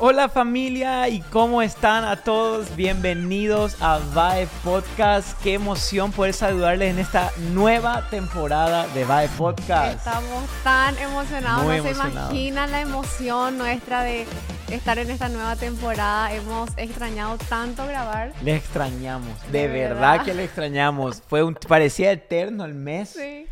[0.00, 5.36] Hola familia y cómo están a todos, bienvenidos a VAE Podcast.
[5.42, 9.98] Qué emoción poder saludarles en esta nueva temporada de VAE Podcast.
[9.98, 14.24] Estamos tan emocionados, Muy no se imaginan la emoción nuestra de
[14.70, 16.32] estar en esta nueva temporada.
[16.32, 18.32] Hemos extrañado tanto grabar.
[18.44, 20.12] Les extrañamos, de, De verdad.
[20.12, 20.24] verdad.
[20.24, 21.22] que les extrañamos.
[21.26, 23.08] Fue un, parecía eterno el mes.
[23.18, 23.46] Sí.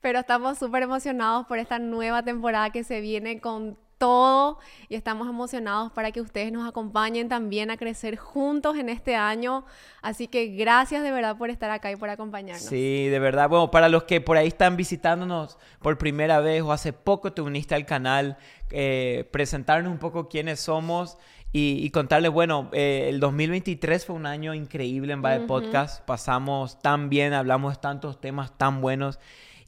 [0.00, 5.28] Pero estamos súper emocionados por esta nueva temporada que se viene con todo y estamos
[5.28, 9.66] emocionados para que ustedes nos acompañen también a crecer juntos en este año.
[10.00, 12.64] Así que gracias de verdad por estar acá y por acompañarnos.
[12.64, 13.50] Sí, de verdad.
[13.50, 17.42] Bueno, para los que por ahí están visitándonos por primera vez o hace poco te
[17.42, 18.38] uniste al canal,
[18.70, 21.18] eh, presentarnos un poco quiénes somos
[21.52, 26.02] y, y contarles, bueno, eh, el 2023 fue un año increíble en Valle Podcast.
[26.06, 29.18] Pasamos tan bien, hablamos de tantos temas tan buenos.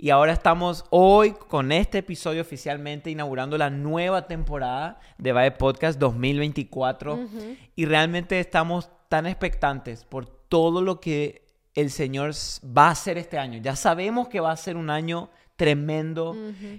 [0.02, 5.96] Y ahora estamos hoy con este episodio oficialmente inaugurando la nueva temporada de Valle Podcast
[6.00, 7.20] 2024.
[7.76, 12.32] Y realmente estamos tan expectantes por todo lo que el Señor
[12.76, 13.60] va a hacer este año.
[13.62, 16.34] Ya sabemos que va a ser un año tremendo.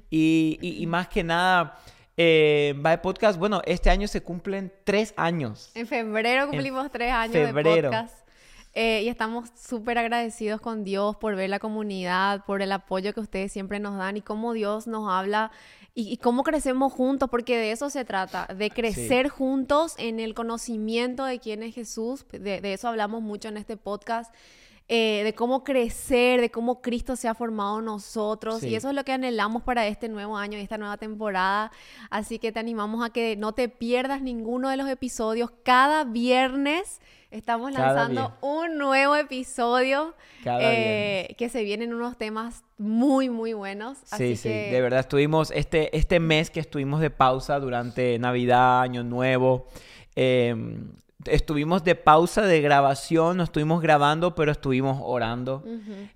[0.10, 1.80] y, y- y más que nada,
[2.18, 5.72] eh, Valle Podcast, bueno, este año se cumplen tres años.
[5.76, 7.72] En febrero cumplimos tres años febrero.
[7.90, 8.23] de podcast.
[8.74, 13.20] Eh, y estamos súper agradecidos con Dios por ver la comunidad, por el apoyo que
[13.20, 15.52] ustedes siempre nos dan y cómo Dios nos habla
[15.94, 20.34] y, y cómo crecemos juntos, porque de eso se trata, de crecer juntos en el
[20.34, 22.26] conocimiento de quién es Jesús.
[22.32, 24.34] De, de eso hablamos mucho en este podcast.
[24.90, 28.60] eh, de cómo crecer, de cómo Cristo se ha formado nosotros.
[28.62, 28.70] Sí.
[28.70, 31.72] Y eso es lo que anhelamos para este nuevo año y esta nueva temporada.
[32.10, 35.52] Así que te animamos a que no te pierdas ninguno de los episodios.
[35.64, 37.00] Cada viernes
[37.34, 43.98] estamos lanzando un nuevo episodio Cada eh, que se vienen unos temas muy, muy buenos.
[43.98, 48.20] Sí, Así sí, que de verdad estuvimos, este, este mes que estuvimos de pausa durante
[48.20, 49.68] Navidad, Año Nuevo,
[50.16, 50.56] eh,
[51.26, 55.64] estuvimos de pausa de grabación, no estuvimos grabando, pero estuvimos orando,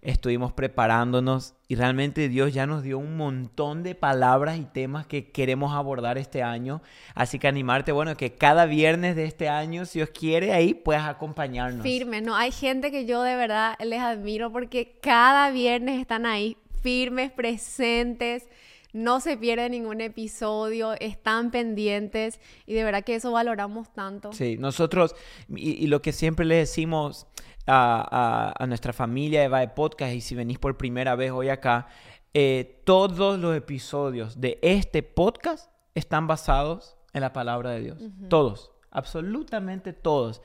[0.01, 5.31] estuvimos preparándonos y realmente Dios ya nos dio un montón de palabras y temas que
[5.31, 6.81] queremos abordar este año.
[7.13, 11.07] Así que animarte, bueno, que cada viernes de este año, si Dios quiere, ahí puedas
[11.07, 11.84] acompañarnos.
[11.84, 12.35] firmes, ¿no?
[12.35, 18.47] Hay gente que yo de verdad les admiro porque cada viernes están ahí firmes, presentes,
[18.93, 24.33] no se pierde ningún episodio, están pendientes y de verdad que eso valoramos tanto.
[24.33, 25.15] Sí, nosotros,
[25.49, 27.27] y, y lo que siempre le decimos
[27.65, 31.49] a, a- a nuestra familia de Vae Podcast, y si venís por primera vez hoy
[31.49, 31.87] acá,
[32.33, 38.03] eh, todos los episodios de este podcast están basados en la palabra de Dios.
[38.29, 40.41] Todos, absolutamente todos.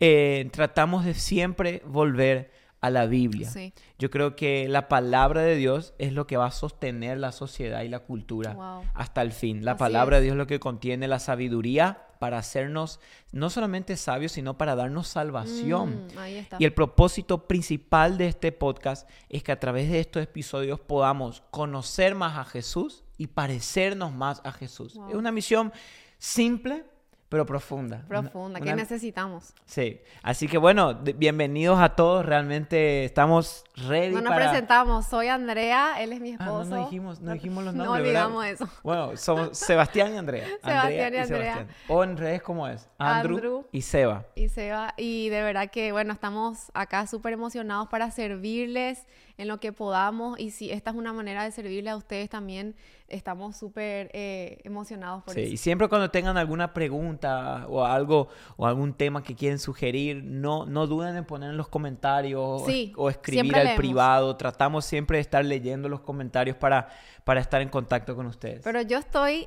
[0.00, 2.50] Eh, tratamos de siempre volver
[2.80, 3.48] a la Biblia.
[3.50, 3.72] Sí.
[3.98, 7.82] Yo creo que la palabra de Dios es lo que va a sostener la sociedad
[7.82, 8.84] y la cultura Wow.
[8.94, 9.64] hasta el fin.
[9.64, 10.20] La Así palabra es.
[10.20, 12.98] de Dios es lo que contiene la sabiduría para hacernos
[13.32, 16.06] no solamente sabios, sino para darnos salvación.
[16.14, 16.56] Mm, ahí está.
[16.58, 21.42] Y el propósito principal de este podcast es que a través de estos episodios podamos
[21.50, 24.94] conocer más a Jesús y parecernos más a Jesús.
[24.94, 25.10] Wow.
[25.10, 25.72] Es una misión
[26.18, 26.84] simple,
[27.28, 27.96] pero profunda.
[28.08, 29.52] Una- Profunda, que una- necesitamos.
[29.64, 34.48] Sí, así que bueno, bienvenidos a todos, realmente estamos ready No nos para...
[34.50, 36.64] presentamos, soy Andrea, él es mi Ah, esposo.
[36.70, 38.26] no, no dijimos, no dijimos los No nombres, ¿verdad?
[38.26, 38.68] olvidamos eso.
[38.84, 40.46] Bueno, somos Sebastián y Andrea.
[40.64, 41.26] Sebastián y Andrea.
[41.26, 41.68] Sebastián.
[41.88, 42.88] O en redes, ¿cómo es?
[42.98, 43.66] Andrew, Andrew.
[43.72, 44.24] y Seba.
[44.36, 49.04] Y Seba, y de verdad que bueno, estamos acá súper emocionados para servirles
[49.38, 52.74] en lo que podamos y si esta es una manera de servirle a ustedes también,
[53.08, 55.52] estamos súper eh, emocionados por Sí, eso.
[55.52, 60.66] y siempre cuando tengan alguna pregunta o algo o algún tema que quieren sugerir, no,
[60.66, 63.76] no duden en poner en los comentarios o Sí, es- o escribir al leemos.
[63.78, 64.36] privado.
[64.36, 66.88] Tratamos siempre de estar leyendo los comentarios para,
[67.24, 68.62] para estar en contacto con ustedes.
[68.64, 69.46] Pero yo estoy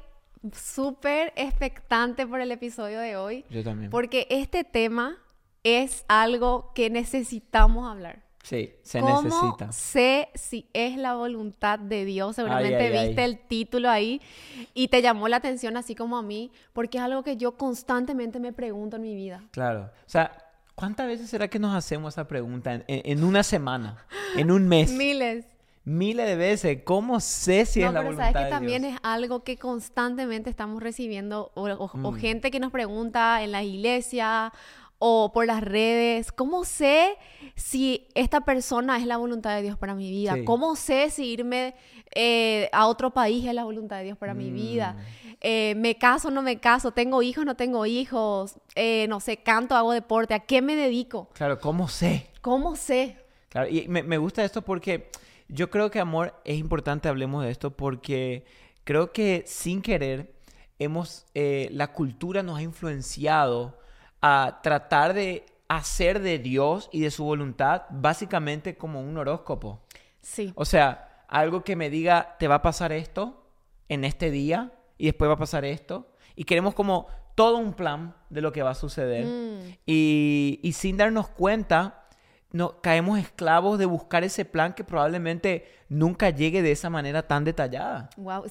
[0.53, 3.89] súper expectante por el episodio de hoy Yo también.
[3.91, 5.17] porque este tema
[5.63, 8.23] es algo que necesitamos hablar.
[8.43, 9.71] Sí, se ¿Cómo necesita.
[9.71, 12.35] sé si es la voluntad de Dios?
[12.37, 13.07] Seguramente ay, ay.
[13.07, 14.21] viste el título ahí
[14.73, 18.39] y te llamó la atención así como a mí, porque es algo que yo constantemente
[18.39, 19.43] me pregunto en mi vida.
[19.51, 19.81] Claro.
[19.83, 20.31] O sea,
[20.73, 24.05] ¿cuántas veces será que nos hacemos esa pregunta en, en- una semana,
[24.35, 24.89] en un mes?
[24.97, 25.45] Miles.
[25.85, 26.79] Miles de veces.
[26.83, 28.93] ¿Cómo sé si no, es la pero voluntad sabes que de también Dios?
[28.93, 32.15] es algo que constantemente estamos recibiendo o, o- o Mm.
[32.15, 34.53] gente que nos pregunta en la iglesia
[34.99, 37.17] o por las redes, ¿cómo sé
[37.55, 40.35] si esta persona es la voluntad de Dios para mi vida?
[40.35, 40.43] Sí.
[40.43, 41.73] ¿Cómo sé si irme
[42.13, 44.93] eh, a otro país es la voluntad de Dios para mi vida?
[44.93, 45.29] Mm.
[45.41, 46.91] Eh, ¿Me caso o no me caso?
[46.91, 48.55] ¿Tengo hijos o no tengo hijos?
[48.75, 51.29] Eh, no sé, canto, hago deporte, ¿a qué me dedico?
[51.33, 52.27] Claro, ¿cómo sé?
[52.41, 53.15] ¿Cómo sé?
[53.47, 55.09] Claro, y me, me gusta esto porque
[55.47, 58.43] yo creo que, amor, es importante hablemos de esto porque
[58.83, 60.33] creo que sin querer
[60.77, 63.79] hemos, la cultura nos ha influenciado
[64.21, 69.81] a tratar de hacer de Dios y de su voluntad básicamente como un horóscopo.
[70.21, 70.51] Sí.
[70.55, 73.45] O sea, algo que me diga, te va a pasar esto
[73.87, 76.11] en este día y después va a pasar esto.
[76.35, 79.25] Y queremos como todo un plan de lo que va a suceder.
[79.25, 79.77] Mm.
[79.85, 81.98] Y, y sin darnos cuenta,
[82.51, 87.43] no, caemos esclavos de buscar ese plan que probablemente nunca llegue de esa manera tan
[87.43, 88.09] detallada.
[88.17, 88.45] Wow,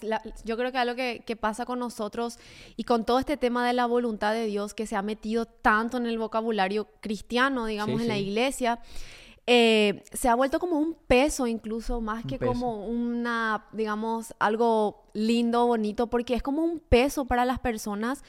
[0.44, 2.38] yo creo que algo que, que, pasa con nosotros
[2.76, 5.96] y con todo este tema de la voluntad de Dios que se ha metido tanto
[5.96, 8.78] en el vocabulario cristiano, digamos, Sí, en la iglesia,
[9.50, 15.66] eh, se ha vuelto como un peso incluso, más que como una, digamos, algo lindo,
[15.66, 18.22] bonito, porque es como un peso para las personas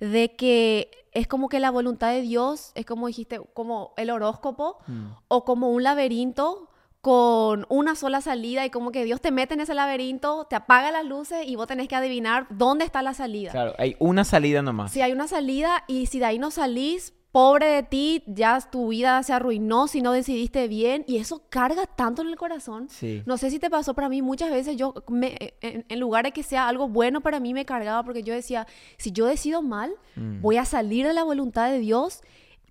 [0.00, 4.78] de que es como que la voluntad de Dios es como dijiste, como el horóscopo
[4.86, 5.06] Mm.
[5.28, 6.68] o como un laberinto
[7.00, 10.90] con una sola salida y como que Dios te mete en ese laberinto, te apaga
[10.90, 13.50] las luces y vos tenés que adivinar dónde está la salida.
[13.52, 14.92] Claro, hay una salida nomás.
[14.92, 18.88] Si hay una salida y si de ahí no salís, pobre de ti, ya tu
[18.88, 22.88] vida se arruinó si no decidiste bien y eso carga tanto en el corazón.
[22.88, 23.22] Sí.
[23.24, 26.32] No sé si te pasó, para mí muchas veces yo, me- en, en lugar de
[26.32, 28.66] que sea algo bueno para mí, me cargaba porque yo decía,
[28.98, 30.40] si yo decido mal, Mm.
[30.42, 32.20] voy a salir de la voluntad de Dios,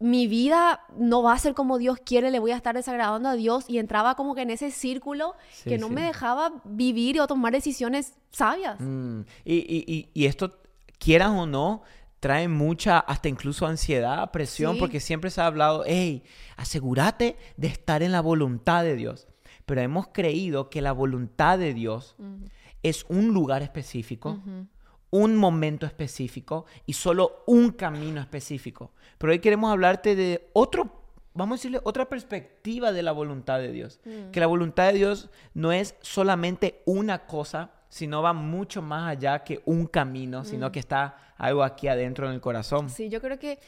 [0.01, 3.33] mi vida no va a ser como Dios quiere, le voy a estar desagradando a
[3.35, 5.93] Dios y entraba como que en ese círculo Sí, que no sí.
[5.93, 8.79] me dejaba vivir o tomar decisiones sabias.
[8.79, 10.57] Mm, Y, y- y- y esto,
[10.99, 11.81] quieras o no,
[12.19, 14.79] trae mucha, hasta incluso ansiedad, presión, Sí.
[14.79, 16.23] porque siempre se ha hablado, hey,
[16.57, 19.27] asegúrate de estar en la voluntad de Dios.
[19.65, 22.15] Pero hemos creído que la voluntad de Dios
[22.83, 24.41] es un lugar específico,
[25.11, 28.91] un momento específico y solo un camino específico.
[29.17, 33.71] Pero hoy queremos hablarte de otro, vamos a decirle, otra perspectiva de la voluntad de
[33.71, 33.99] Dios.
[34.05, 34.31] Mm.
[34.31, 39.43] Que la voluntad de Dios no es solamente una cosa, sino va mucho más allá
[39.43, 42.85] que un camino, sino que está algo aquí adentro en el corazón.
[42.85, 42.89] Mm.
[42.89, 43.59] Sí, yo creo que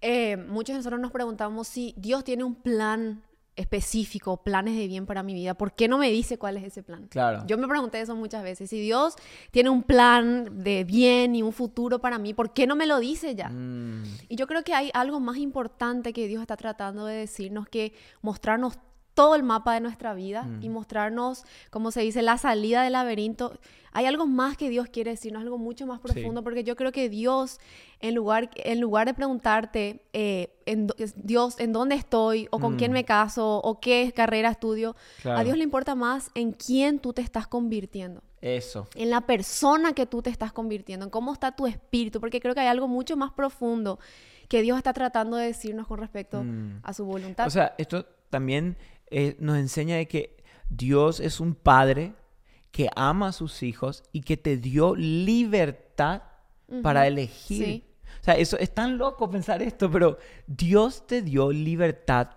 [0.00, 3.22] eh, muchos de nosotros nos preguntamos si Dios tiene un plan
[3.56, 5.54] específico, planes de bien para mi vida.
[5.54, 7.06] ¿Por qué no me dice cuál es ese plan?
[7.08, 7.42] Claro.
[7.46, 8.68] Yo me pregunté eso muchas veces.
[8.68, 9.14] Si Dios
[9.50, 12.98] tiene un plan de bien y un futuro para mí, ¿por qué no me lo
[13.00, 13.48] dice ya?
[13.48, 17.66] Mm, Y yo creo que hay algo más importante que Dios está tratando de decirnos,
[17.66, 18.78] que mostrarnos
[19.16, 20.62] todo el mapa de nuestra vida Mm.
[20.62, 23.58] y mostrarnos, como se dice, la salida del laberinto.
[23.92, 26.12] Hay algo más que Dios quiere decirnos, algo mucho más Sí.
[26.12, 27.58] profundo, porque yo creo que Dios,
[28.00, 32.46] en lugar, en lugar de preguntarte, eh, en, Dios, ¿en dónde estoy?
[32.50, 32.76] ¿O con Mm.
[32.76, 33.58] quién me caso?
[33.64, 34.94] ¿O qué carrera estudio?
[35.22, 35.40] claro.
[35.40, 38.86] A Dios le importa más en quién tú te estás convirtiendo Eso.
[38.96, 42.52] en la persona que tú te estás convirtiendo, en cómo está tu espíritu, porque creo
[42.54, 43.98] que hay algo mucho más profundo
[44.50, 46.80] que Dios está tratando de decirnos con respecto Mm.
[46.82, 47.46] a su voluntad.
[47.46, 48.76] O sea, esto también
[49.10, 50.36] eh, nos enseña de que
[50.68, 52.14] Dios es un padre
[52.70, 56.22] que ama a sus hijos y que te dio libertad
[56.82, 57.64] para elegir.
[57.64, 57.82] sí.
[58.20, 62.30] O sea, eso es tan loco pensar esto, pero Dios te dio libertad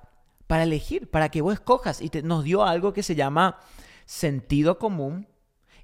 [0.46, 3.60] para elegir, para que vos escojas y te- nos dio algo que se llama
[4.06, 5.28] sentido común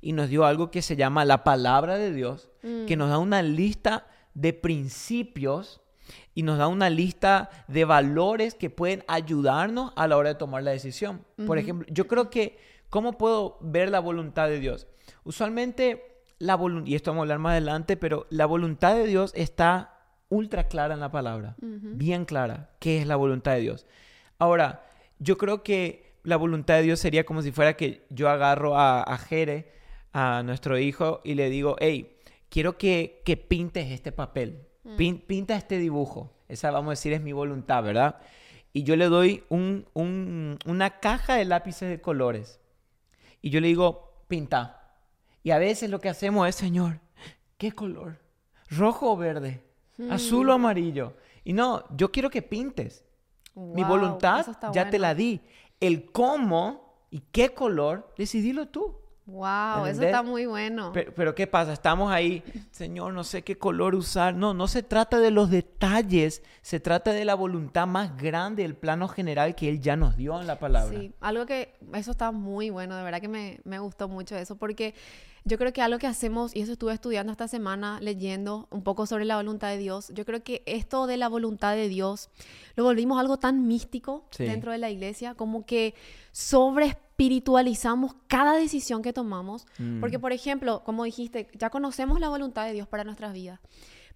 [0.01, 2.99] y nos dio algo que se llama la palabra de Dios, que Mm.
[2.99, 5.81] nos da una lista de principios
[6.33, 10.63] y nos da una lista de valores que pueden ayudarnos a la hora de tomar
[10.63, 11.25] la decisión.
[11.45, 12.57] Por ejemplo, yo creo que,
[12.89, 14.87] ¿cómo puedo ver la voluntad de Dios?
[15.23, 19.31] Usualmente, la voluntad, y esto vamos a hablar más adelante, pero la voluntad de Dios
[19.35, 23.85] está ultra clara en la palabra, bien clara, qué es la voluntad de Dios.
[24.37, 24.85] Ahora,
[25.19, 29.01] yo creo que la voluntad de Dios sería como si fuera que yo agarro a,
[29.01, 29.71] a Jere,
[30.11, 32.17] a nuestro hijo, y le digo, hey,
[32.49, 36.31] quiero que, que pintes este papel, Pin- pinta este dibujo.
[36.47, 38.17] Esa, vamos a decir, es mi voluntad, ¿verdad?
[38.73, 42.59] Y yo le doy un- un- una caja de lápices de colores.
[43.41, 44.93] Y yo le digo, pinta.
[45.43, 46.99] Y a veces lo que hacemos es, Señor,
[47.57, 48.19] ¿qué color?
[48.69, 49.63] ¿Rojo o verde?
[50.11, 51.13] ¿Azul o amarillo?
[51.43, 53.05] Y no, yo quiero que pintes.
[53.55, 54.39] Mi voluntad
[54.73, 55.41] ya te la di.
[55.79, 58.97] El cómo y qué color, decidilo tú.
[59.27, 60.91] Wow, eso está muy bueno.
[60.93, 61.73] Pero, pero ¿qué pasa?
[61.73, 64.35] Estamos ahí, Señor, no sé qué color usar.
[64.35, 68.75] No, no se trata de los detalles, se trata de la voluntad más grande, el
[68.75, 70.99] plano general que Él ya nos dio en la palabra.
[70.99, 74.57] Sí, algo que, eso está muy bueno, de verdad que me, me gustó mucho eso,
[74.57, 74.93] porque
[75.47, 79.05] yo creo que algo que hacemos, y eso estuve estudiando esta semana, leyendo un poco
[79.05, 82.29] sobre la voluntad de Dios, yo creo que esto de la voluntad de Dios
[82.75, 84.43] lo volvimos algo tan místico Sí.
[84.45, 85.93] dentro de la iglesia, como que
[86.31, 89.99] sobre espiritualizamos cada decisión que tomamos, Mm.
[89.99, 93.59] porque por ejemplo, como dijiste, ya conocemos la voluntad de Dios para nuestras vidas,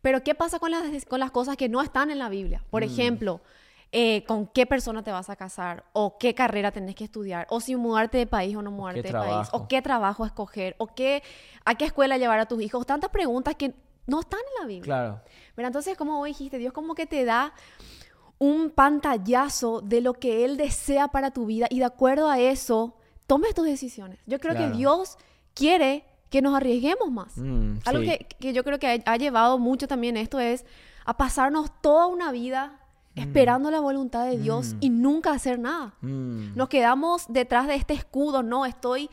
[0.02, 2.64] pero ¿qué pasa con las, con las cosas que no están en la Biblia?
[2.72, 2.86] Por Mm.
[2.86, 3.42] ejemplo,
[3.92, 7.60] eh, con qué persona te vas a casar, o qué carrera tenés que estudiar, o
[7.60, 11.24] si mudarte de país o no mudarte de país, o qué trabajo escoger, o qué,
[11.66, 12.86] a qué escuela llevar a tus hijos.
[12.86, 13.74] Tantas preguntas que
[14.06, 14.84] no están en la Biblia.
[14.86, 15.22] Claro.
[15.56, 17.54] Pero entonces, como vos dijiste, Dios como que te da
[18.38, 22.96] un pantallazo de lo que Él desea para tu vida y de acuerdo a eso,
[23.28, 24.20] tomes tus decisiones.
[24.26, 24.72] Yo creo Claro.
[24.72, 25.18] que Dios
[25.54, 27.36] quiere que nos arriesguemos más.
[27.38, 28.08] Mm, Algo sí.
[28.10, 30.64] que, que yo creo que ha, ha llevado mucho también esto es
[31.06, 32.80] a pasarnos toda una vida
[33.16, 34.78] esperando la voluntad de Dios Mm.
[34.82, 35.94] y nunca hacer nada.
[36.02, 39.10] Mm, Nos quedamos detrás de este escudo, no, estoy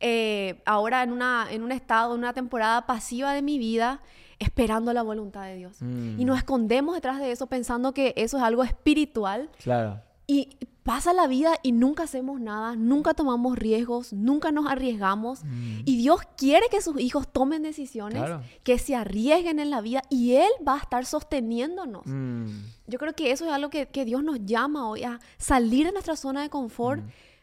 [0.00, 4.00] eh, ahora en, una, en un estado, en una temporada pasiva de mi vida,
[4.38, 5.76] esperando la voluntad de Dios.
[5.82, 6.18] Mm.
[6.18, 10.00] Y nos escondemos detrás de eso pensando que eso es algo espiritual Claro.
[10.26, 10.56] y
[10.90, 15.42] pasa la vida y nunca hacemos nada, nunca tomamos riesgos, nunca nos arriesgamos.
[15.84, 18.24] Y Dios quiere que sus hijos tomen decisiones, Mm.
[18.24, 18.42] Claro.
[18.64, 22.02] que se arriesguen en la vida y Él va a estar sosteniéndonos.
[22.06, 22.46] Mm,
[22.88, 25.92] Yo creo que eso es algo que, que Dios nos llama hoy, a salir de
[25.92, 27.00] nuestra zona de confort,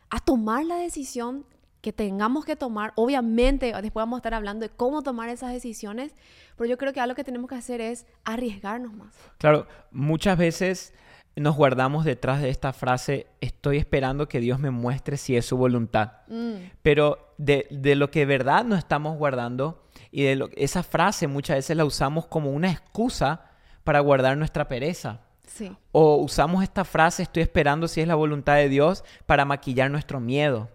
[0.09, 1.45] a tomar la decisión
[1.79, 2.91] que tengamos que tomar.
[2.95, 6.11] Obviamente, después vamos a estar hablando de cómo tomar esas decisiones,
[6.57, 9.13] pero yo creo que algo que tenemos que hacer es arriesgarnos más.
[9.37, 10.93] Claro, muchas veces
[11.39, 15.57] nos guardamos detrás de esta frase, estoy esperando que Dios me muestre si es su
[15.57, 16.13] voluntad.
[16.27, 20.83] Mm, Pero de, de lo que de verdad nos estamos guardando y de lo, esa
[20.83, 23.41] frase muchas veces la usamos como una excusa
[23.83, 25.21] para guardar nuestra pereza.
[25.45, 25.71] sí.
[25.91, 30.19] O usamos esta frase, estoy esperando si es la voluntad de Dios, para maquillar nuestro
[30.19, 30.69] miedo,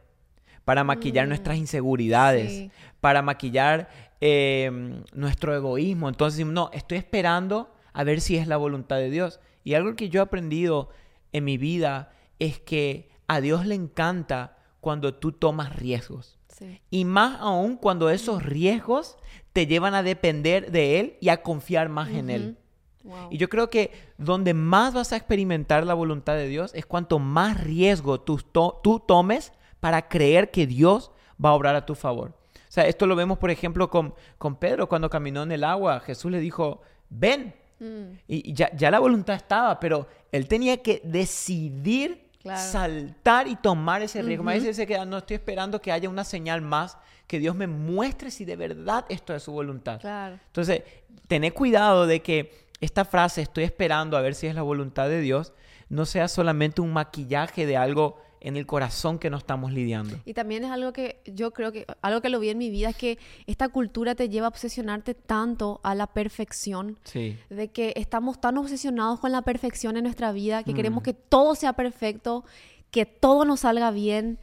[0.64, 2.70] para maquillar Mm, nuestras inseguridades, sí.
[3.00, 3.88] para maquillar
[4.20, 4.70] eh,
[5.12, 6.08] nuestro egoísmo.
[6.08, 9.40] Entonces, no, estoy esperando a ver si es la voluntad de Dios.
[9.64, 10.88] Y algo que yo he aprendido
[11.32, 16.38] en mi vida es que a Dios le encanta cuando tú tomas riesgos.
[16.48, 16.80] Sí.
[16.90, 19.16] Y más aún cuando esos riesgos
[19.52, 22.58] te llevan a depender de Él y a confiar más en Él.
[23.04, 23.28] Wow.
[23.30, 27.18] Y yo creo que donde más vas a experimentar la voluntad de Dios es cuanto
[27.18, 31.10] más riesgo tú, to- tú tomes para creer que Dios
[31.42, 32.30] va a obrar a tu favor.
[32.54, 36.00] O sea, esto lo vemos, por ejemplo, con, con Pedro cuando caminó en el agua.
[36.00, 37.54] Jesús le dijo, ven.
[37.82, 42.72] Mm, Y ya, ya la voluntad estaba, pero él tenía que decidir Claro.
[42.72, 44.42] saltar y tomar ese riesgo.
[44.42, 44.54] A Ujú.
[44.60, 46.98] veces se queda, no estoy esperando que haya una señal más,
[47.28, 50.00] que Dios me muestre si de verdad esto es su voluntad.
[50.00, 50.38] claro.
[50.46, 50.82] Entonces,
[51.28, 55.20] tené cuidado de que esta frase, estoy esperando a ver si es la voluntad de
[55.20, 55.52] Dios,
[55.88, 60.16] no sea solamente un maquillaje de algo en el corazón que no estamos lidiando.
[60.24, 62.90] Y también es algo que yo creo que, algo que lo vi en mi vida,
[62.90, 67.38] es que esta cultura te lleva a obsesionarte tanto a la perfección, Sí.
[67.50, 71.04] de que estamos tan obsesionados con la perfección en nuestra vida, que queremos Mm.
[71.04, 72.44] que todo sea perfecto,
[72.90, 74.38] que todo nos salga bien.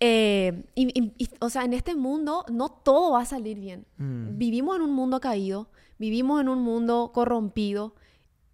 [0.00, 3.86] Eh, y, y- y, o sea, en este mundo no todo va a salir bien.
[3.98, 4.36] Mm.
[4.38, 5.68] Vivimos en un mundo caído,
[5.98, 7.94] vivimos en un mundo corrompido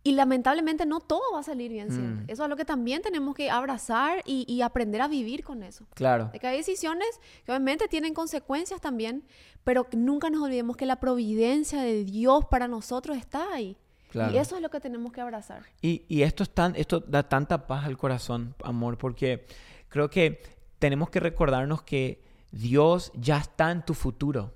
[0.09, 2.25] y lamentablemente no todo va a salir bien siempre.
[2.25, 2.31] Mm.
[2.31, 5.85] Eso es lo que también tenemos que abrazar y, y aprender a vivir con eso.
[5.93, 6.31] Claro.
[6.33, 7.07] De que hay decisiones
[7.45, 9.23] que obviamente tienen consecuencias también,
[9.65, 13.77] pero nunca nos olvidemos que la providencia de Dios para nosotros está ahí.
[14.11, 14.33] Claro.
[14.33, 15.65] Y eso es lo que tenemos que abrazar.
[15.83, 19.45] Y, y esto, es tan, esto da tanta paz al corazón, amor, porque
[19.91, 20.41] creo que
[20.79, 24.55] tenemos que recordarnos que Dios ya está en tu futuro.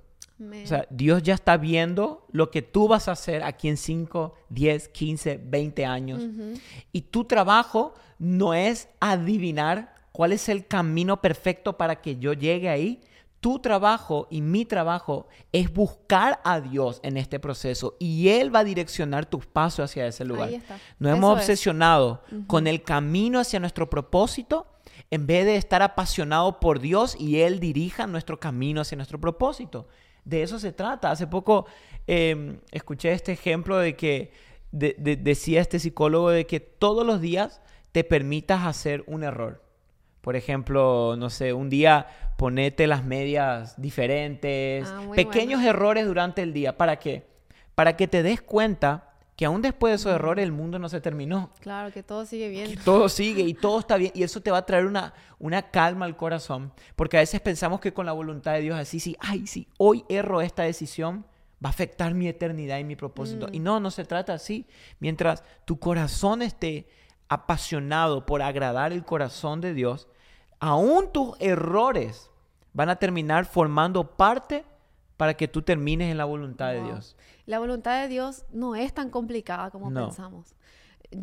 [0.64, 4.34] O sea, Dios ya está viendo lo que tú vas a hacer aquí en 5,
[4.48, 6.22] 10, 15, 20 años.
[6.92, 12.68] Y tu trabajo no es adivinar cuál es el camino perfecto para que yo llegue
[12.68, 13.00] ahí.
[13.40, 18.60] Tu trabajo y mi trabajo es buscar a Dios en este proceso y Él va
[18.60, 20.50] a direccionar tus pasos hacia ese lugar.
[21.00, 21.40] Nos Eso hemos es.
[21.40, 24.68] obsesionado con el camino hacia nuestro propósito
[25.10, 29.88] en vez de estar apasionado por Dios y Él dirija nuestro camino hacia nuestro propósito.
[30.24, 31.10] De eso se trata.
[31.10, 31.66] Hace poco
[32.06, 34.32] eh, escuché este ejemplo de que
[34.70, 37.60] de- de- decía este psicólogo de que todos los días
[37.92, 39.62] te permitas hacer un error.
[40.22, 42.06] Por ejemplo, no sé, un día
[42.38, 45.70] ponete las medias diferentes, Ah, pequeños bueno.
[45.70, 46.76] errores durante el día.
[46.78, 47.26] ¿Para qué?
[47.74, 49.11] Para que te des cuenta
[49.42, 51.50] que aún después de esos errores el mundo no se terminó.
[51.58, 52.70] Claro, que todo sigue bien.
[52.70, 54.12] Que todo sigue y todo está bien.
[54.14, 56.72] Y eso te va a traer una, una calma al corazón.
[56.94, 60.04] Porque a veces pensamos que con la voluntad de Dios así, sí, ay, sí, hoy
[60.08, 63.48] erro esta decisión, va a afectar mi eternidad y mi propósito.
[63.48, 63.54] Mm.
[63.54, 64.64] Y no, no se trata así.
[65.00, 66.86] Mientras tu corazón esté
[67.28, 70.06] apasionado por agradar el corazón de Dios,
[70.60, 72.30] aún tus errores
[72.74, 74.64] van a terminar formando parte
[75.16, 76.82] para que tú termines en la voluntad de.
[76.84, 77.16] Dios.
[77.52, 80.06] La voluntad de Dios no es tan complicada como No.
[80.06, 80.54] pensamos.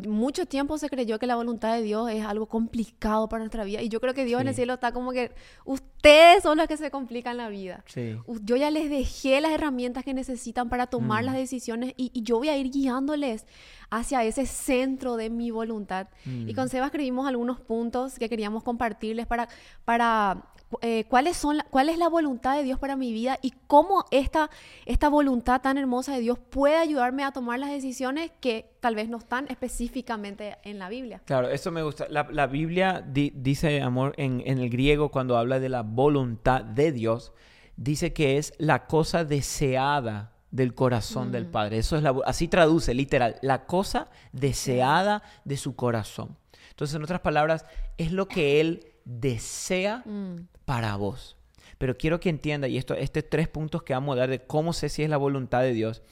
[0.06, 3.82] Mucho tiempo se creyó que la voluntad de Dios es algo complicado para nuestra vida.
[3.82, 4.58] Y yo creo que Dios en el Sí.
[4.60, 5.32] cielo está como que
[5.64, 7.84] ustedes son los que se complican la vida.
[7.86, 8.16] Sí.
[8.42, 11.26] Yo ya les dejé las herramientas que necesitan para tomar Mm.
[11.26, 13.46] las decisiones y, y yo voy a ir guiándoles
[13.90, 16.08] hacia ese centro de mi voluntad.
[16.24, 16.54] Y Mm.
[16.54, 19.48] con Seba escribimos algunos puntos que queríamos compartirles para,
[19.84, 20.44] para
[20.82, 24.04] eh, cuáles son la- cuál es la voluntad de Dios para mi vida y cómo
[24.12, 24.50] esta,
[24.86, 29.08] esta voluntad tan hermosa de Dios puede ayudarme a tomar las decisiones que tal vez
[29.08, 31.20] no están específicamente en la Biblia.
[31.24, 32.06] Claro, eso me gusta.
[32.08, 36.64] La, la Biblia di- dice, amor, en, en el griego, cuando habla de la voluntad
[36.64, 37.32] de Dios,
[37.76, 41.78] dice que es la cosa deseada del corazón del Padre.
[41.78, 46.36] Eso es la, así traduce, literal, la cosa deseada de su corazón.
[46.70, 47.66] Entonces, en otras palabras,
[47.98, 51.36] es lo que Él desea Mm, para vos.
[51.78, 54.72] Pero quiero que entienda, y esto, estos tres puntos que vamos a dar de cómo
[54.72, 56.02] sé si es la voluntad de Dios,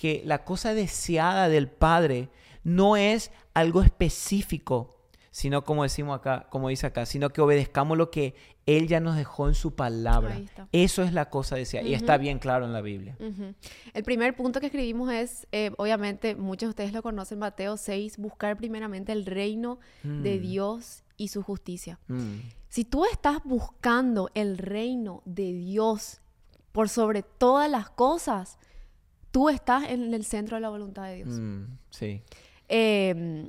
[0.00, 2.30] que la cosa deseada del Padre
[2.64, 4.96] no es algo específico,
[5.30, 9.14] sino como decimos acá, como dice acá, sino que obedezcamos lo que Él ya nos
[9.14, 10.40] dejó en su palabra.
[10.72, 13.14] Eso es la cosa deseada, y está bien claro en la Biblia.
[13.92, 18.16] El primer punto que escribimos es, eh, obviamente, muchos de ustedes lo conocen, Mateo 6,
[18.16, 20.40] buscar primeramente el reino de Mm.
[20.40, 21.98] Dios y su justicia.
[22.08, 22.38] Mm,
[22.68, 26.22] Si tú estás buscando el reino de Dios
[26.72, 28.58] por sobre todas las cosas,
[29.30, 31.28] tú estás en el centro de la voluntad de Dios.
[31.38, 32.22] mm, sí,
[32.68, 33.48] Eh,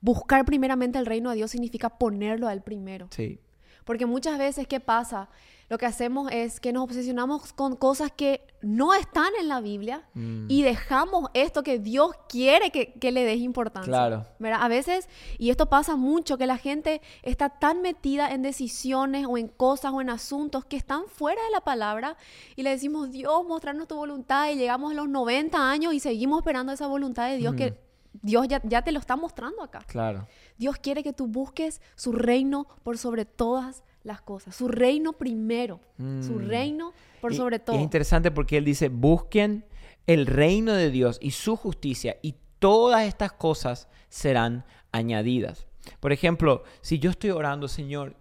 [0.00, 3.08] buscar primeramente el reino de Dios significa ponerlo al primero.
[3.10, 3.38] sí.
[3.84, 5.28] Porque muchas veces, ¿qué pasa?
[5.70, 10.02] Lo que hacemos es que nos obsesionamos con cosas que no están en la Biblia
[10.14, 10.46] Mm.
[10.48, 13.88] y dejamos esto que Dios quiere que, que le des importancia.
[13.88, 14.26] Claro.
[14.40, 14.62] ¿verdad?
[14.62, 15.08] A veces,
[15.38, 19.92] y esto pasa mucho, que la gente está tan metida en decisiones o en cosas
[19.92, 22.16] o en asuntos que están fuera de la palabra
[22.56, 26.40] y le decimos, Dios, mostrarnos tu voluntad y llegamos a los 90 años y seguimos
[26.40, 27.78] esperando esa voluntad de Dios que
[28.22, 29.78] Dios ya, ya te lo está mostrando acá.
[29.86, 30.26] Claro.
[30.58, 35.80] Dios quiere que tú busques su reino por sobre todas las cosas, su reino primero,
[35.98, 36.48] su Mm.
[36.48, 37.76] reino por Y- sobre todo.
[37.76, 39.66] es interesante porque él dice, busquen
[40.06, 45.66] el reino de Dios y su justicia y todas estas cosas serán añadidas.
[46.00, 48.16] Por ejemplo, si yo estoy orando, Señor,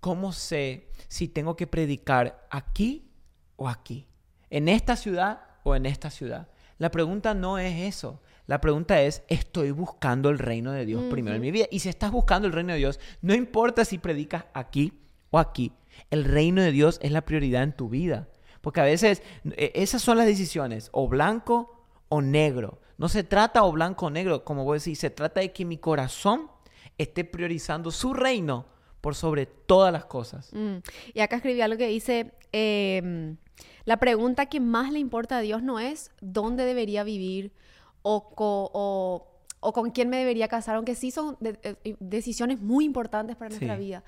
[0.00, 3.10] ¿cómo sé si tengo que predicar aquí
[3.56, 4.06] o aquí?
[4.50, 6.48] ¿En esta ciudad o en esta ciudad?
[6.78, 8.20] La pregunta no es eso.
[8.46, 11.66] La pregunta es, ¿estoy buscando el reino de Dios primero en mi vida?
[11.70, 14.92] Y si estás buscando el reino de Dios, no importa si predicas aquí
[15.32, 15.72] o aquí,
[16.10, 18.28] el reino de Dios es la prioridad en tu vida.
[18.60, 19.22] Porque a veces
[19.56, 22.78] eh, esas son las decisiones, o blanco o negro.
[22.98, 25.78] No se trata o blanco o negro, como vos decís, se trata de que mi
[25.78, 26.48] corazón
[26.98, 28.66] esté priorizando su reino
[29.00, 30.50] por sobre todas las cosas.
[30.52, 30.76] Mm.
[31.12, 33.36] Y acá escribí algo que dice, em,
[33.84, 37.50] la pregunta que más le importa a Dios no es dónde debería vivir
[38.02, 39.26] o, co- o-
[39.58, 43.48] o con quién me debería casar, aunque sí son de- eh, decisiones muy importantes para
[43.50, 43.80] nuestra Sí.
[43.84, 44.04] vida.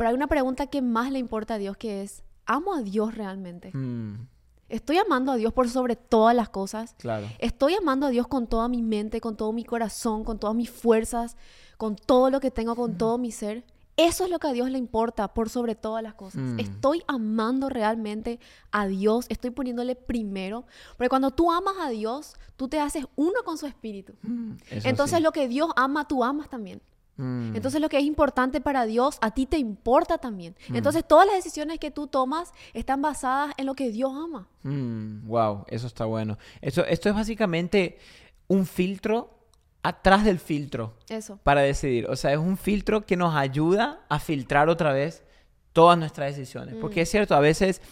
[0.00, 3.14] Pero hay una pregunta que más le importa a Dios que es, ¿amo a Dios
[3.14, 3.70] realmente?
[3.76, 4.28] Mm,
[4.70, 6.94] ¿Estoy amando a Dios por sobre todas las cosas?
[6.96, 7.26] claro.
[7.38, 10.70] Estoy amando a Dios con toda mi mente, con todo mi corazón, con todas mis
[10.70, 11.36] fuerzas,
[11.76, 13.62] con todo lo que tengo, con todo mi ser.
[13.98, 16.40] Eso es lo que a Dios le importa por sobre todas las cosas.
[16.40, 16.60] Mm.
[16.60, 18.40] Estoy amando realmente
[18.72, 20.64] a Dios, estoy poniéndole primero.
[20.96, 24.14] Porque cuando tú amas a Dios, tú te haces uno con su espíritu.
[24.22, 25.22] Mm, Entonces sí.
[25.22, 26.80] lo que Dios ama, tú amas también.
[27.20, 30.56] Mm, Entonces lo que es importante para Dios, a ti te importa también.
[30.68, 30.76] Mm.
[30.76, 34.48] Entonces todas las decisiones que tú tomas están basadas en lo que Dios ama.
[34.62, 36.38] Mm, wow, eso está bueno.
[36.62, 37.98] Esto, esto es básicamente
[38.48, 39.38] un filtro
[39.82, 41.38] atrás del filtro Eso.
[41.42, 42.06] para decidir.
[42.08, 45.22] O sea, es un filtro que nos ayuda a filtrar otra vez
[45.74, 46.74] todas nuestras decisiones.
[46.80, 47.82] Porque es cierto, a veces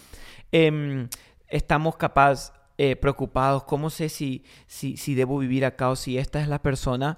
[0.51, 1.07] em,
[1.47, 6.41] estamos capaz eh, preocupados, ¿cómo sé si, si, si debo vivir acá o si esta
[6.41, 7.17] es la persona?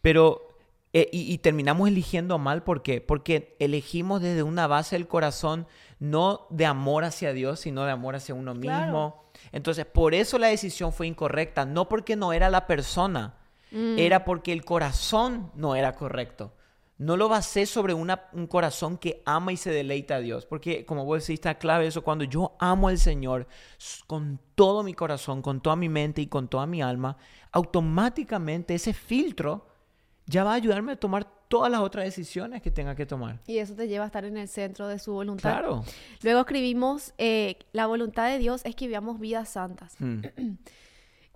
[0.00, 0.51] Pero,
[0.92, 3.00] eh, y, y terminamos eligiendo mal, ¿por qué?
[3.00, 5.66] Porque elegimos desde una base del corazón,
[5.98, 8.82] no de amor hacia Dios, sino de amor hacia uno Claro.
[8.84, 9.24] mismo.
[9.52, 13.34] Entonces, por eso la decisión fue incorrecta, no porque no era la persona,
[13.70, 13.98] Mm.
[13.98, 16.52] era porque el corazón no era correcto.
[16.98, 20.44] No lo basé sobre una- un corazón que ama y se deleita a Dios.
[20.46, 22.02] Porque, como vos decís, está clave eso.
[22.04, 23.48] Cuando yo amo al Señor
[24.06, 27.16] con todo mi corazón, con toda mi mente y con toda mi alma,
[27.50, 29.66] automáticamente ese filtro
[30.32, 33.38] ya va a ayudarme a tomar todas las otras decisiones que tenga que tomar.
[33.46, 35.52] Y eso te lleva a estar en el centro de su voluntad.
[35.52, 35.84] Claro.
[36.22, 39.94] Luego escribimos, eh, la voluntad de Dios es que vivamos vidas santas.
[39.98, 40.20] Mm,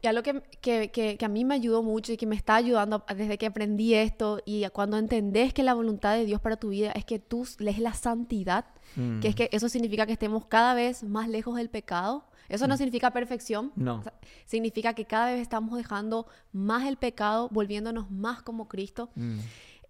[0.03, 2.57] Y algo que, que, que, que a mí me ayudó mucho y que me está
[2.57, 6.69] ayudando desde que aprendí esto y cuando entendés que la voluntad de Dios para tu
[6.69, 9.21] vida es que tú lees la santidad, mm.
[9.21, 12.27] que es que eso significa que estemos cada vez más lejos del pecado.
[12.49, 13.73] Eso no significa perfección.
[13.77, 13.97] No.
[13.97, 14.13] O sea,
[14.45, 19.11] significa que cada vez estamos dejando más el pecado, volviéndonos más como Cristo.
[19.15, 19.39] Mm.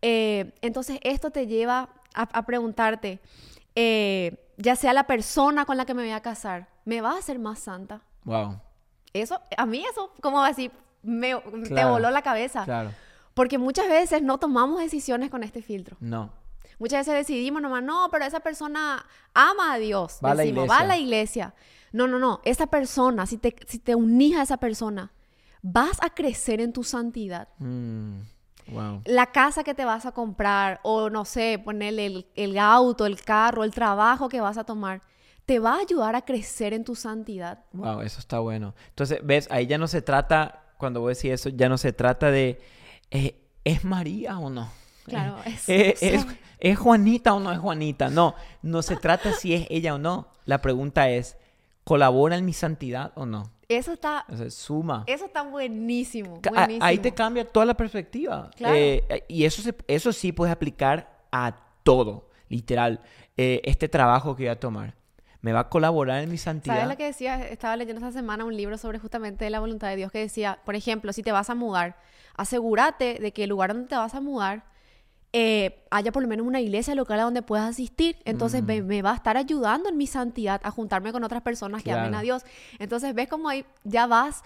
[0.03, 3.21] Eh, entonces esto te lleva a, a preguntarte,
[3.75, 7.19] eh, ya sea la persona con la que me voy a casar, ¿me va a
[7.19, 8.03] hacer más santa?
[8.25, 8.61] Wow.
[9.13, 10.71] Eso, a mí eso como así
[11.03, 11.35] me,
[11.75, 12.65] te voló la cabeza.
[12.65, 12.91] Claro.
[13.35, 15.97] Porque muchas veces no tomamos decisiones con este filtro.
[16.01, 16.33] No.
[16.79, 20.19] Muchas veces decidimos nomás, no, pero esa persona ama a Dios.
[20.25, 20.87] Va a la Decimos, va a iglesia.
[20.87, 21.55] la iglesia.
[21.93, 22.41] No, no, no.
[22.45, 25.13] Esa persona, si te, si te unís a esa persona,
[25.63, 27.49] vas a crecer en tu santidad.
[27.59, 28.19] Mm,
[28.69, 29.03] wow.
[29.05, 33.21] La casa que te vas a comprar, o no sé, ponerle el, el auto, el
[33.23, 35.03] carro, el trabajo que vas a tomar,
[35.45, 37.65] te va a ayudar a crecer en tu santidad.
[37.73, 38.75] Wow, eso está bueno.
[38.89, 41.93] Entonces, ves, ahí ya no se trata, cuando voy a decir eso, ya no se
[41.93, 42.61] trata de,
[43.13, 44.69] eh, ¿es María o no?
[45.05, 46.27] Claro, es- Eh, o sea- es,
[46.59, 48.09] ¿Es Juanita o no es Juanita?
[48.09, 50.29] No, no se trata si es ella o no.
[50.47, 51.37] La pregunta es,
[51.87, 53.53] ¿colabora en mi santidad o no?
[53.69, 55.05] Eso está, O sea, suma.
[55.07, 56.41] eso está buenísimo.
[56.55, 58.51] A- Ahí te cambia toda la perspectiva.
[58.57, 58.75] Claro.
[58.77, 63.01] Eh, y eso, se- eso sí puedes aplicar a todo, literal.
[63.37, 64.95] Eh, este trabajo que voy a tomar,
[65.41, 66.75] ¿me va a colaborar en mi santidad?
[66.75, 67.47] ¿Sabes lo que decía?
[67.49, 70.75] Estaba leyendo esta semana un libro sobre justamente la voluntad de Dios que decía, por
[70.75, 71.97] ejemplo, si te vas a mudar,
[72.37, 74.65] asegúrate de que el lugar donde te vas a mudar
[75.39, 78.17] eh, haya por lo menos una iglesia local a donde puedas asistir.
[78.25, 78.87] Entonces me, Mm.
[78.87, 82.05] me va a estar ayudando en mi santidad a juntarme con otras personas que amen
[82.09, 82.19] Claro.
[82.19, 82.43] a Dios.
[82.79, 84.43] Entonces ves como ahí ya vas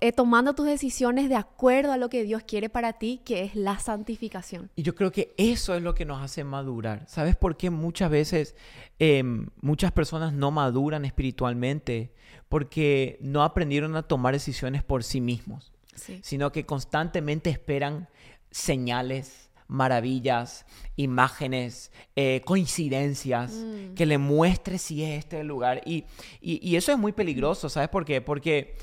[0.00, 3.54] eh, tomando tus decisiones de acuerdo a lo que Dios quiere para ti, que es
[3.54, 4.70] la santificación.
[4.74, 7.04] Y yo creo que eso es lo que nos hace madurar.
[7.06, 8.56] ¿Sabes por qué muchas veces
[8.98, 12.12] em, muchas personas no maduran espiritualmente?
[12.48, 16.18] Porque no aprendieron a tomar decisiones por sí mismos, Sí.
[16.24, 18.08] sino que constantemente esperan
[18.50, 20.64] señales, maravillas,
[20.96, 23.94] imágenes, eh, coincidencias, Mm.
[23.94, 25.80] que le muestre si es este el lugar.
[25.84, 26.04] Y,
[26.40, 28.20] y- y eso es muy peligroso, ¿sabes por qué?
[28.20, 28.76] Porque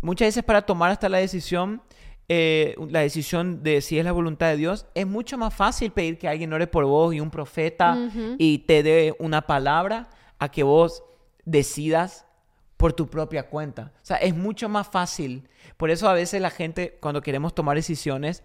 [0.00, 1.82] muchas veces para tomar hasta la decisión,
[2.28, 6.18] eh, la decisión de si es la voluntad de Dios, es mucho más fácil pedir
[6.18, 7.96] que alguien ore por vos y un profeta
[8.38, 11.02] y te dé una palabra a que vos
[11.44, 12.24] decidas
[12.76, 13.92] por tu propia cuenta.
[14.02, 15.48] O sea, es mucho más fácil.
[15.76, 18.42] Por eso a veces la gente, cuando queremos tomar decisiones,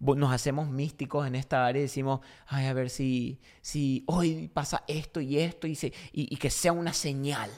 [0.00, 4.84] nos hacemos místicos en esta área y decimos, ay, a ver si, si hoy pasa
[4.86, 7.50] esto y esto y, se- y, y que sea una señal.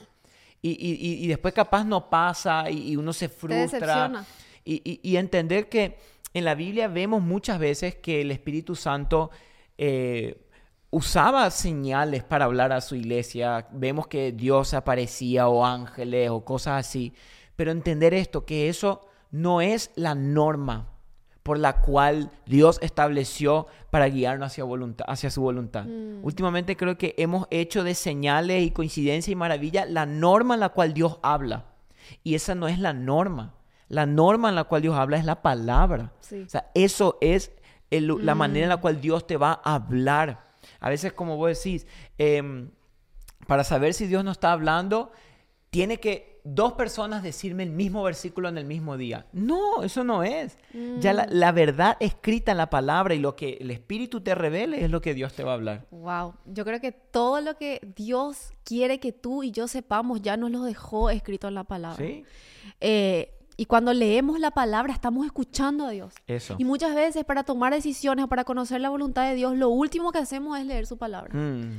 [0.62, 4.06] Y, y- y- después capaz no pasa y, uno se frustra.
[4.64, 5.98] y entender que
[6.34, 9.30] en la Biblia vemos muchas veces que el Espíritu Santo
[9.78, 10.42] eh,
[10.90, 13.68] usaba señales para hablar a su iglesia.
[13.72, 17.12] Vemos que Dios aparecía o ángeles o cosas así.
[17.54, 20.88] Pero entender esto, que eso no es la norma
[21.46, 25.86] por la cual Dios estableció para guiarnos hacia, voluntad, hacia su voluntad.
[26.22, 30.70] Últimamente creo que hemos hecho de señales y coincidencia y maravilla la norma en la
[30.70, 31.66] cual Dios habla.
[32.24, 33.54] Y esa no es la norma.
[33.88, 36.12] La norma en la cual Dios habla es la palabra.
[36.18, 36.42] Sí.
[36.42, 37.52] O sea, eso es
[37.92, 40.48] el- la manera en la cual Dios te va a hablar.
[40.80, 41.86] A veces, como vos decís,
[42.18, 42.70] em,
[43.46, 45.12] para saber si Dios no está hablando,
[45.70, 49.26] tiene que dos personas decirme el mismo versículo en el mismo día.
[49.32, 50.58] No, eso no es.
[51.00, 54.84] Ya la, la verdad escrita en la palabra y lo que el Espíritu te revele
[54.84, 55.86] es lo que Dios te va a hablar.
[55.90, 60.36] Wow, yo creo que todo lo que Dios quiere que tú y yo sepamos ya
[60.36, 62.04] nos lo dejó escrito en la palabra.
[62.04, 62.24] ¿Sí?
[62.80, 66.14] Eh, y cuando leemos la palabra estamos escuchando a Dios.
[66.26, 66.56] Eso.
[66.58, 70.12] Y muchas veces para tomar decisiones o para conocer la voluntad de Dios, lo último
[70.12, 71.34] que hacemos es leer su palabra.
[71.34, 71.72] Mm,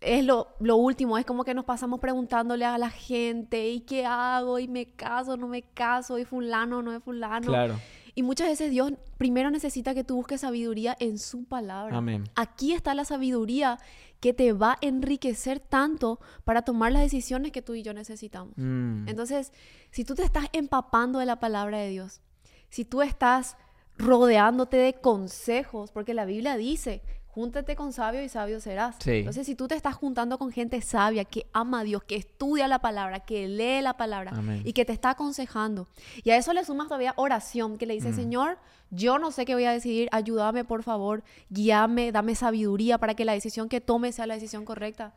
[0.00, 4.06] Es lo, lo último, es como que nos pasamos preguntándole a la gente, ¿y qué
[4.06, 4.58] hago?
[4.58, 5.36] ¿Y me caso?
[5.36, 6.18] ¿No me caso?
[6.18, 6.82] ¿Y fulano?
[6.82, 7.46] ¿No es fulano?
[7.46, 7.78] claro.
[8.14, 11.96] Y muchas veces Dios primero necesita que tú busques sabiduría en su palabra.
[11.96, 12.24] Amén.
[12.34, 13.78] Aquí está la sabiduría
[14.18, 18.52] que te va a enriquecer tanto para tomar las decisiones que tú y yo necesitamos.
[18.56, 19.52] Mm, Entonces,
[19.90, 22.20] si tú te estás empapando de la palabra de Dios,
[22.68, 23.56] si tú estás
[23.96, 28.96] rodeándote de consejos, porque la Biblia dice, júntate con sabio y sabio serás.
[28.98, 29.10] Sí.
[29.18, 32.66] Entonces, si tú te estás juntando con gente sabia, que ama a Dios, que estudia
[32.68, 34.62] la palabra, que lee la palabra Amén.
[34.64, 35.86] y que te está aconsejando,
[36.24, 38.58] y a eso le sumas todavía oración, que le dice, Señor,
[38.90, 43.24] yo no sé qué voy a decidir, ayúdame por favor, guíame, dame sabiduría para que
[43.24, 45.14] la decisión que tome sea la decisión correcta.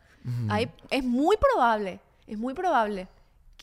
[0.49, 3.08] Ahí es muy probable, es muy probable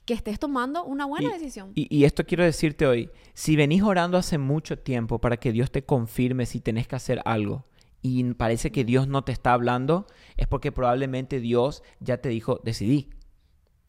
[0.04, 1.70] que estés tomando una buena Y- decisión.
[1.76, 5.70] Y, y esto quiero decirte hoy, si venís orando hace mucho tiempo para que Dios
[5.70, 7.64] te confirme si tenés que hacer algo
[8.02, 12.60] y parece que Dios no te está hablando, es porque probablemente Dios ya te dijo,
[12.64, 13.10] decidí,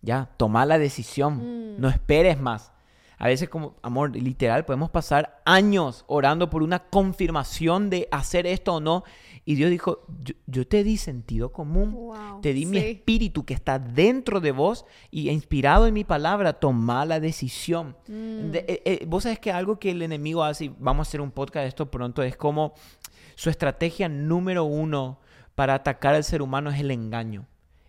[0.02, 2.74] ya, toma la decisión, no esperes más.
[3.18, 8.74] A veces como, amor, literal, podemos pasar años orando por una confirmación de hacer esto
[8.74, 9.04] o no.
[9.46, 13.54] Y Dios dijo, yo, yo te di sentido común, Wow, te di mi espíritu que
[13.54, 17.96] está dentro de vos y inspirado en mi palabra, toma la decisión.
[18.08, 18.50] Mm.
[18.52, 21.22] De- eh, eh, vos sabes que algo que el enemigo hace, y vamos a hacer
[21.22, 22.74] un podcast de esto pronto, es como
[23.42, 25.18] su estrategia número uno
[25.56, 27.48] para atacar al ser humano es el engaño.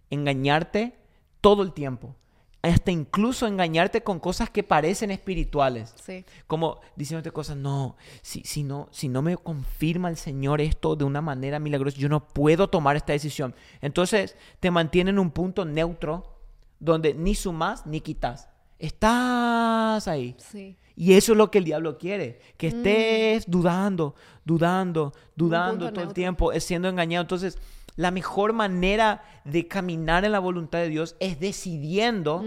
[0.09, 0.97] Engañarte
[1.43, 2.17] todo el tiempo.
[2.63, 5.95] hasta incluso engañarte con cosas que parecen espirituales.
[6.03, 6.25] Sí.
[6.47, 11.05] Como diciéndote cosas, no, si, si no, si no me confirma el Señor esto de
[11.05, 13.55] una manera milagrosa, yo no puedo tomar esta decisión.
[13.83, 16.41] Entonces te mantiene en un punto neutro
[16.81, 18.49] donde ni sumas ni quitas.
[18.83, 20.35] Estás ahí.
[20.39, 20.77] Sí.
[20.95, 24.15] Y eso es lo que el diablo quiere, que estés dudando,
[24.45, 27.23] dudando, dudando todo el tiempo, es siendo engañado.
[27.23, 27.59] Entonces,
[27.97, 32.45] la mejor manera de caminar en la voluntad de Dios es decidiendo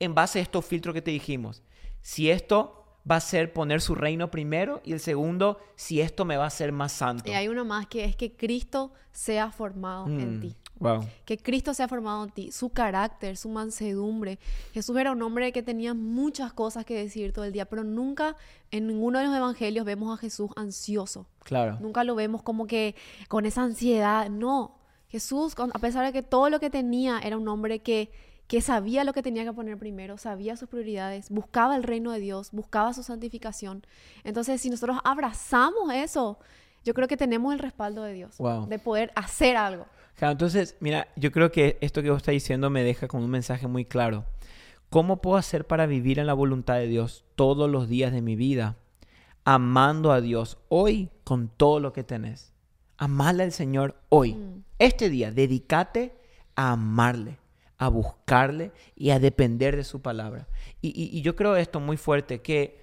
[0.00, 1.62] en base a estos filtros que te dijimos.
[2.02, 6.36] Si esto va a ser poner su reino primero y el segundo, si esto me
[6.36, 7.30] va a hacer más santo.
[7.30, 10.56] Y hay uno más que es que Cristo sea formado en Mm, ti.
[10.78, 11.06] Wow.
[11.24, 14.38] Que Cristo sea formado en ti, su carácter, su mansedumbre.
[14.72, 18.36] Jesús era un hombre que tenía muchas cosas que decir todo el día, pero nunca
[18.70, 21.26] en ninguno de los evangelios vemos a Jesús ansioso.
[21.44, 21.78] Claro.
[21.80, 22.94] Nunca lo vemos como que
[23.28, 24.28] con esa ansiedad.
[24.28, 24.76] No.
[25.08, 28.10] Jesús, a pesar de que todo lo que tenía era un hombre que,
[28.48, 32.18] que sabía lo que tenía que poner primero, sabía sus prioridades, buscaba el reino de
[32.20, 33.86] Dios, buscaba su santificación.
[34.24, 36.38] Entonces, si nosotros abrazamos eso,
[36.84, 38.66] yo creo que tenemos el respaldo de Dios, Wow.
[38.66, 39.86] de poder hacer algo.
[40.20, 43.66] Entonces, mira, yo creo que esto que vos estás diciendo me deja con un mensaje
[43.66, 44.24] muy claro.
[44.88, 48.36] ¿Cómo puedo hacer para vivir en la voluntad de Dios todos los días de mi
[48.36, 48.76] vida?
[49.44, 52.52] Amando a Dios hoy con todo lo que tenés.
[52.96, 54.34] Amarle al Señor hoy.
[54.34, 54.62] Mm.
[54.78, 56.16] Este día, dedícate
[56.54, 57.38] a amarle,
[57.78, 60.48] a buscarle y a depender de su palabra.
[60.80, 62.80] Y, y- y yo creo esto muy fuerte, que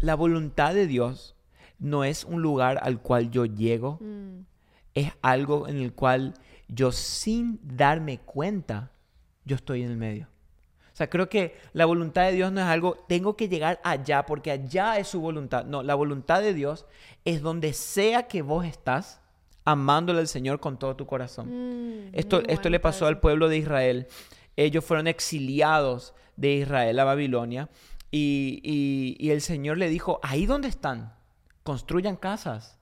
[0.00, 1.34] la voluntad de Dios
[1.80, 4.44] no es un lugar al cual yo llego, Mm.
[4.94, 6.34] Es algo en el cual
[6.68, 8.90] yo sin darme cuenta,
[9.44, 10.28] yo estoy en el medio.
[10.92, 14.24] O sea, creo que la voluntad de Dios no es algo, tengo que llegar allá
[14.26, 15.64] porque allá es su voluntad.
[15.64, 16.86] No, la voluntad de Dios
[17.24, 19.20] es donde sea que vos estás,
[19.64, 21.48] amándole al Señor con todo tu corazón.
[21.48, 24.06] Mm, Esto, esto bueno le pasó al pueblo de Israel.
[24.56, 27.68] Ellos fueron exiliados de Israel a Babilonia
[28.12, 31.12] y, y- y el Señor le dijo, ahí donde están,
[31.64, 32.78] construyan casas,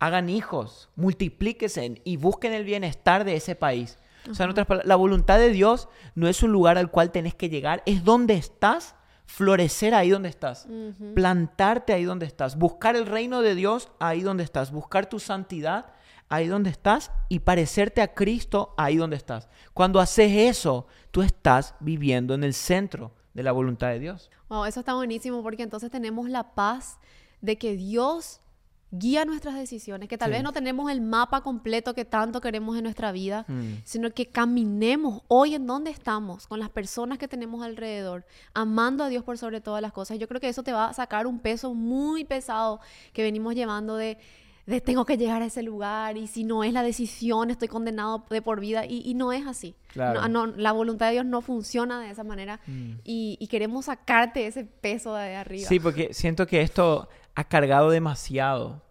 [0.00, 3.98] hagan hijos, multiplíquense y busquen el bienestar de ese país.
[4.28, 7.12] O sea, en otras palabras, la voluntad de Dios no es un lugar al cual
[7.12, 10.66] tenés que llegar, es donde estás, florecer ahí donde estás,
[11.14, 15.92] plantarte ahí donde estás, buscar el reino de Dios ahí donde estás, buscar tu santidad
[16.28, 19.48] ahí donde estás y parecerte a Cristo ahí donde estás.
[19.74, 24.30] Cuando haces eso, tú estás viviendo en el centro de la voluntad de Dios.
[24.48, 26.98] Wow, eso está buenísimo porque entonces tenemos la paz
[27.40, 28.39] de que Dios
[28.92, 30.32] guía nuestras decisiones, que tal Sí.
[30.34, 33.74] vez no tenemos el mapa completo que tanto queremos en nuestra vida, Mm.
[33.84, 38.24] sino que caminemos hoy en donde estamos, con las personas que tenemos alrededor,
[38.54, 40.18] amando a Dios por sobre todas las cosas.
[40.18, 42.80] Yo creo que eso te va a sacar un peso muy pesado
[43.12, 44.18] que venimos llevando de,
[44.66, 48.24] de tengo que llegar a ese lugar y si no es la decisión estoy condenado
[48.30, 49.74] de por vida y, y no es así.
[49.88, 50.28] Claro.
[50.28, 52.92] No- no, la voluntad de Dios no funciona de esa manera Mm.
[53.02, 55.68] y, y queremos sacarte ese peso de arriba.
[55.68, 57.08] Sí, porque siento que esto
[57.40, 58.82] ha cargado demasiado.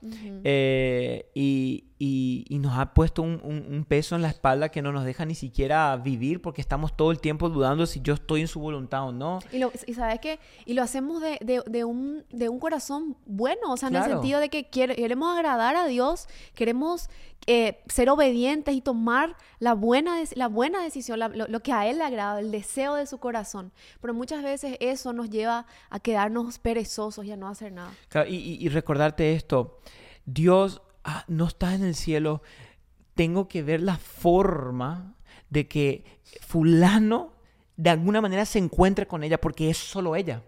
[0.43, 4.81] Eh, y, y- y nos ha puesto un, un- un peso en la espalda que
[4.81, 8.39] no nos deja ni siquiera vivir porque estamos todo el tiempo dudando si yo estoy
[8.41, 9.39] en su voluntad o no.
[9.51, 10.39] Y, lo, y sabes qué?
[10.65, 14.01] Y lo hacemos de, de- de un, de un corazón bueno, o sea, en el
[14.03, 14.13] Claro.
[14.21, 17.09] sentido de que quiere- queremos agradar a Dios, queremos
[17.47, 21.87] eh, ser obedientes y tomar la buena, la buena decisión, la- lo, lo que a
[21.87, 23.71] Él le agrada, el deseo de su corazón.
[24.01, 27.91] Pero muchas veces eso nos lleva a quedarnos perezosos y a no hacer nada.
[28.07, 29.79] Claro, y, y- y recordarte esto,
[30.25, 32.41] Dios ah, no está en el cielo,
[33.15, 35.15] tengo que ver la forma
[35.49, 36.05] de que
[36.41, 37.33] fulano
[37.75, 40.43] de alguna manera se encuentre con ella porque es solo ella.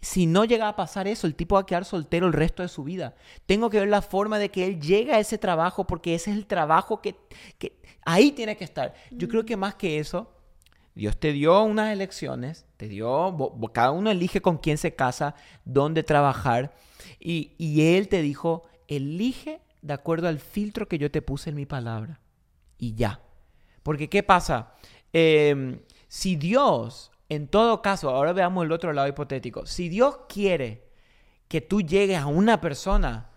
[0.00, 2.68] Si no llega a pasar eso, el tipo va a quedar soltero el resto de
[2.68, 3.16] su vida.
[3.46, 6.36] Tengo que ver la forma de que él llegue a ese trabajo porque ese es
[6.36, 7.16] el trabajo que,
[7.58, 8.94] que ahí tiene que estar.
[9.10, 10.30] Yo creo que más que eso,
[10.94, 13.36] Dios te dio unas elecciones, te dio,
[13.72, 15.34] cada uno elige con quién se casa,
[15.64, 16.74] dónde trabajar,
[17.18, 21.56] y, y Él te dijo, elige de acuerdo al filtro que yo te puse en
[21.56, 22.20] mi palabra.
[22.78, 23.20] Y ya.
[23.82, 24.72] Porque ¿qué pasa?
[25.12, 30.86] Em, si Dios, en todo caso, ahora veamos el otro lado hipotético, si Dios quiere
[31.48, 33.30] que tú llegues a una persona,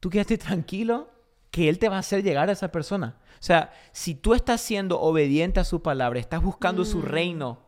[0.00, 1.10] tú quédate tranquilo
[1.50, 3.16] que Él te va a hacer llegar a esa persona.
[3.34, 7.02] O sea, si tú estás siendo obediente a su palabra, estás buscando su Mm.
[7.02, 7.62] reino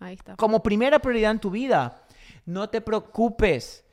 [0.00, 0.36] Ahí está.
[0.36, 2.02] como primera prioridad en tu vida,
[2.46, 3.83] no te preocupes.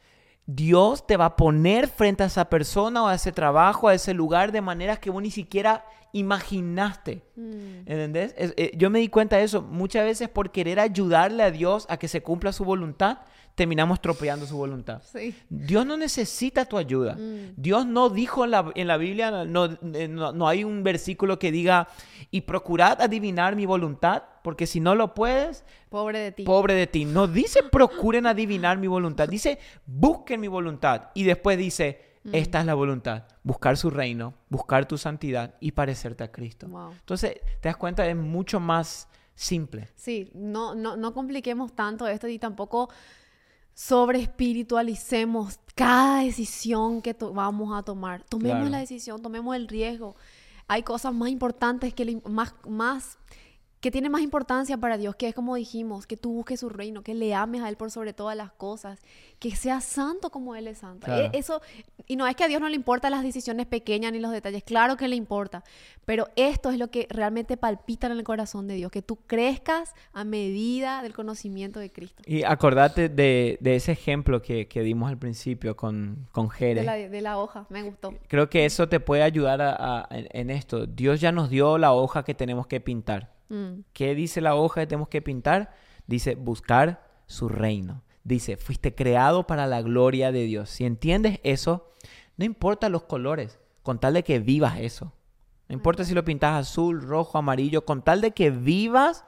[0.46, 4.14] Dios te va a poner frente a esa persona o a ese trabajo, a ese
[4.14, 7.24] lugar, de maneras que vos ni siquiera imaginaste.
[7.36, 7.80] Mm.
[7.86, 8.34] ¿Entendés?
[8.38, 9.62] Es- eh, yo me di cuenta de eso.
[9.62, 13.20] Muchas veces por querer ayudarle a Dios a que se cumpla su voluntad,
[13.56, 15.02] terminamos tropeando su voluntad.
[15.04, 15.36] Sí.
[15.50, 17.16] Dios no necesita tu ayuda.
[17.16, 17.54] Mm.
[17.58, 21.38] Dios no dijo en la, en la Biblia, no, eh, no- no hay un versículo
[21.38, 21.88] que diga,
[22.32, 26.44] y procurad adivinar mi voluntad, porque si no lo puedes, Pobre de ti.
[26.44, 27.06] pobre de ti.
[27.06, 31.10] No dice procuren adivinar mi voluntad, dice busquen mi voluntad.
[31.14, 32.36] Y después dice, Mm.
[32.36, 36.68] esta es la voluntad, buscar su reino, buscar tu santidad y parecerte a Cristo.
[36.68, 36.92] Wow.
[36.92, 39.90] Entonces, te das cuenta, es mucho más simple.
[39.96, 42.90] Sí, no, no, no compliquemos tanto esto y tampoco
[43.74, 48.24] sobre espiritualicemos cada decisión que vamos a tomar.
[48.24, 48.72] Tomemos Claro.
[48.72, 50.16] la decisión, tomemos el riesgo.
[50.68, 53.18] Hay cosas más importantes que más, más
[53.82, 57.02] que tienen más importancia para Dios, que es como dijimos, que tú busques su reino,
[57.02, 59.00] que le ames a Él por sobre todas las cosas,
[59.40, 61.06] que seas santo como Él es santo.
[61.06, 61.32] Claro.
[61.34, 61.62] E- Eso,
[62.06, 64.64] y no es que a Dios no le importan las decisiones pequeñas ni los detalles,
[64.64, 65.64] claro que le importa,
[66.06, 69.96] pero esto es lo que realmente palpita en el corazón de Dios, que tú crezcas
[70.14, 72.22] a medida del conocimiento de Cristo.
[72.28, 76.82] Y acordate de, de ese ejemplo que, que dimos al principio con, con Jere.
[76.82, 78.14] De la, de la hoja, me gustó.
[78.28, 80.86] Creo que eso te puede ayudar a- a- en, en esto.
[80.86, 83.31] Dios ya nos dio la hoja que tenemos que pintar.
[83.52, 85.74] Mm, ¿Qué dice la hoja que tenemos que pintar?
[86.08, 88.02] Dice buscar su reino.
[88.24, 90.70] Dice, fuiste creado para la gloria de Dios.
[90.70, 91.92] Si entiendes eso,
[92.38, 95.12] no importa los colores, con tal de que vivas eso.
[95.68, 99.26] No importa si lo pintas azul, rojo, amarillo, con tal de que vivas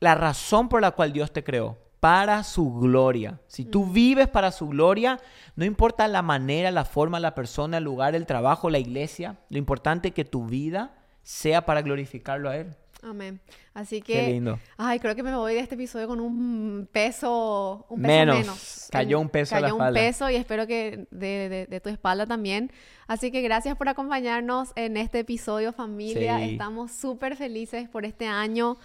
[0.00, 3.40] la razón por la cual Dios te creó, para su gloria.
[3.46, 5.20] Si tú vives para su gloria,
[5.54, 9.58] no importa la manera, la forma, la persona, el lugar, el trabajo, la iglesia, lo
[9.58, 12.76] importante es que tu vida sea para glorificarlo a Él.
[13.02, 13.40] Amén.
[13.74, 14.58] Así Qué que, lindo.
[14.76, 18.38] ay, creo que me voy de este episodio con un peso, un peso Menos.
[18.38, 18.88] menos.
[18.90, 20.00] Cayó un peso a la Cayó un espalda.
[20.00, 22.70] peso y espero que de, de- de tu espalda también.
[23.06, 26.38] Así que gracias por acompañarnos en este episodio, familia.
[26.38, 26.50] Sí.
[26.52, 28.78] Estamos súper felices por este año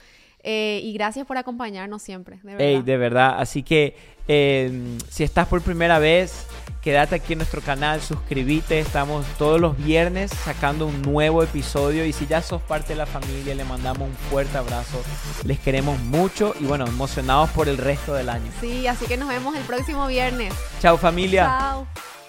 [0.43, 2.67] eh, y gracias por acompañarnos siempre, de verdad.
[2.67, 3.35] Ey, de verdad.
[3.37, 3.95] Así que
[4.27, 6.47] eh, si estás por primera vez,
[6.81, 8.79] quédate aquí en nuestro canal, suscríbete.
[8.79, 12.05] Estamos todos los viernes sacando un nuevo episodio.
[12.05, 15.01] Y si ya sos parte de la familia, le mandamos un fuerte abrazo.
[15.43, 18.51] Les queremos mucho y bueno, emocionados por el resto del año.
[18.59, 20.53] Sí, así que nos vemos el próximo viernes.
[20.79, 21.45] Chao familia.
[21.45, 22.20] Chao.